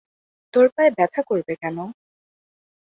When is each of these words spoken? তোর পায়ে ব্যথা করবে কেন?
তোর 0.53 0.65
পায়ে 0.75 0.91
ব্যথা 0.97 1.21
করবে 1.29 1.53
কেন? 1.61 1.77